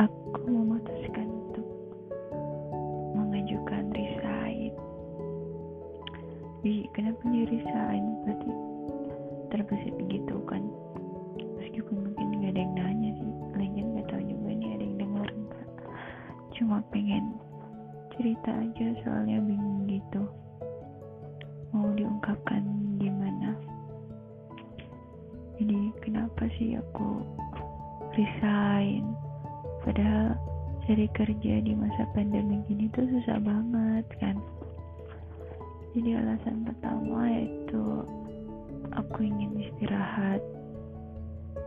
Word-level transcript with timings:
aku 0.00 0.40
memutuskan 0.48 1.23
resign 7.64 8.04
berarti 8.28 8.50
terbesit 9.48 9.96
gitu 10.12 10.36
kan. 10.44 10.60
Meskipun 11.56 12.12
mungkin 12.12 12.44
gak 12.44 12.52
ada 12.52 12.60
yang 12.60 12.74
nanya 12.76 13.10
sih 13.16 13.32
lagian 13.56 13.96
gak 13.96 14.06
tahu 14.12 14.22
juga 14.28 14.50
nih 14.52 14.70
ada 14.76 14.84
yang 14.84 14.96
denger 15.00 15.28
enggak 15.32 15.68
cuma 16.54 16.78
pengen 16.94 17.34
cerita 18.14 18.50
aja 18.52 18.86
soalnya 19.02 19.40
bingung 19.42 19.88
gitu. 19.88 20.22
Mau 21.74 21.90
diungkapkan 21.96 22.62
gimana? 23.02 23.58
Jadi 25.58 25.90
kenapa 26.04 26.46
sih 26.54 26.78
aku 26.78 27.26
resign? 28.14 29.02
Padahal 29.82 30.38
cari 30.86 31.08
kerja 31.16 31.54
di 31.64 31.72
masa 31.74 32.06
pandemi 32.14 32.62
gini 32.68 32.86
tuh 32.92 33.08
susah 33.08 33.40
banget 33.42 34.06
kan 34.20 34.33
jadi 35.94 36.18
alasan 36.18 36.66
pertama 36.66 37.22
yaitu 37.30 38.02
aku 38.98 39.22
ingin 39.22 39.54
istirahat. 39.62 40.42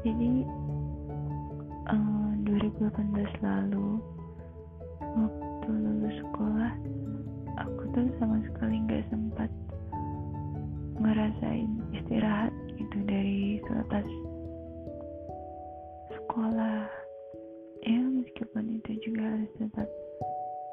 Jadi 0.00 0.48
uh, 1.92 2.32
eh, 2.48 2.72
2018 2.72 3.44
lalu 3.44 4.00
waktu 5.00 5.68
lulus 5.68 6.16
sekolah 6.24 6.72
aku 7.60 7.82
tuh 7.92 8.08
sama 8.16 8.40
sekali 8.48 8.80
nggak 8.88 9.04
sempat 9.12 9.52
ngerasain 10.96 11.70
istirahat 11.92 12.52
gitu 12.80 12.98
dari 13.04 13.60
selepas 13.68 14.08
sekolah. 16.16 16.88
Ya 17.84 18.00
meskipun 18.00 18.80
itu 18.80 19.04
juga 19.04 19.36
harus 19.36 19.52
tetap 19.60 19.88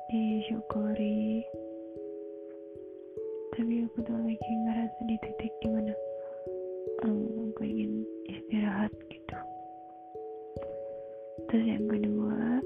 disyukuri 0.08 1.44
tapi 3.62 3.86
aku 3.86 4.02
tuh 4.02 4.18
lagi 4.26 4.52
ngerasa 4.66 5.00
di 5.06 5.16
titik 5.22 5.54
di 5.62 5.70
mana 5.70 5.94
um, 7.06 7.54
aku 7.54 7.62
ingin 7.62 8.02
istirahat 8.26 8.90
gitu. 9.06 9.38
Terus 11.46 11.66
yang 11.70 11.86
kedua 11.86 12.58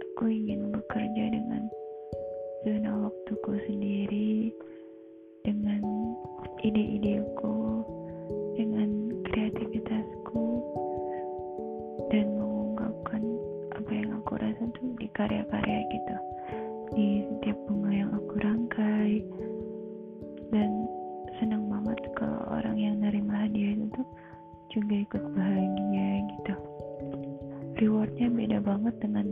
aku 0.00 0.24
ingin 0.32 0.72
bekerja 0.72 1.24
dengan 1.28 1.68
zona 2.64 3.04
waktuku 3.04 3.52
sendiri 3.68 4.48
dengan 5.44 5.84
ide-ideku 6.64 7.84
dengan 8.56 9.20
kreativitasku 9.28 10.44
dan 12.08 12.32
mengungkapkan 12.32 13.20
apa 13.76 13.90
yang 13.92 14.08
aku 14.24 14.40
rasa 14.40 14.72
tuh 14.72 14.88
di 14.96 15.04
karya-karya 15.12 15.84
gitu. 15.92 16.16
Di 16.96 17.28
setiap 17.28 17.60
bunga 17.68 17.92
yang 17.92 18.08
aku 18.16 18.40
rangkai 18.40 19.20
dan 20.54 20.86
senang 21.42 21.66
banget 21.66 21.98
kalau 22.14 22.38
orang 22.46 22.78
yang 22.78 23.02
nerima 23.02 23.42
hadiah 23.42 23.74
itu 23.74 23.90
tuh 23.90 24.06
juga 24.70 24.94
ikut 25.02 25.24
bahagia 25.34 26.08
gitu. 26.30 26.54
Rewardnya 27.82 28.30
beda 28.30 28.58
banget 28.62 28.94
dengan 29.02 29.26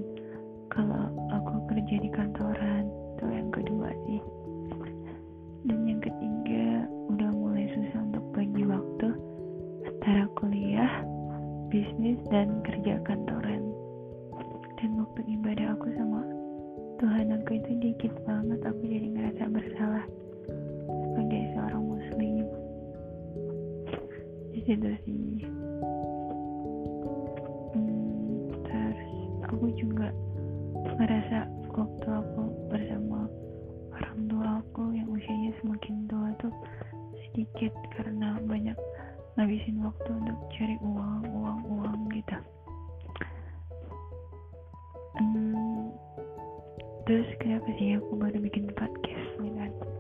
kalau 0.66 1.14
aku 1.30 1.62
kerja 1.70 1.94
di 2.02 2.10
kantoran 2.10 2.90
itu 3.14 3.24
yang 3.30 3.50
kedua 3.54 3.88
sih. 4.10 4.22
Dan 5.62 5.78
yang 5.86 6.02
ketiga 6.02 6.90
udah 7.06 7.30
mulai 7.30 7.70
susah 7.70 8.02
untuk 8.02 8.26
bagi 8.34 8.66
waktu 8.66 9.08
antara 9.86 10.26
kuliah 10.34 11.06
bisnis 11.70 12.18
dan 12.34 12.60
kerja 12.66 12.98
kantoran 13.06 13.71
di 24.72 24.80
situ 24.80 24.90
sih. 25.04 25.44
Terus 28.64 29.00
aku 29.44 29.66
juga 29.76 30.08
ngerasa 30.96 31.44
waktu 31.76 32.08
aku 32.08 32.42
bersama 32.72 33.28
orang 33.92 34.18
tua 34.32 34.48
aku 34.64 34.96
yang 34.96 35.12
usianya 35.12 35.52
semakin 35.60 36.08
tua 36.08 36.32
tuh 36.40 36.54
sedikit 37.28 37.72
karena 37.92 38.40
banyak 38.48 38.76
ngabisin 39.36 39.84
waktu 39.84 40.08
untuk 40.08 40.40
cari 40.56 40.76
uang 40.80 41.20
uang 41.28 41.60
uang 41.68 42.00
gitu. 42.16 42.36
Hmm, 45.20 45.92
terus 47.04 47.28
kenapa 47.44 47.68
sih 47.76 48.00
aku 48.00 48.16
baru 48.16 48.40
bikin 48.40 48.72
podcast 48.72 49.36
kan 49.36 49.91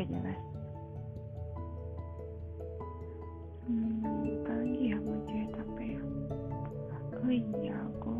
gak 0.00 0.16
jelas. 0.16 0.40
Hmm, 3.68 4.24
apalagi 4.40 4.82
ya 4.88 4.96
mau 4.96 5.20
cerita 5.28 5.60
apa 5.60 5.82
ya? 5.84 6.00
Oh 7.20 7.28
iya 7.28 7.76
aku 7.84 8.14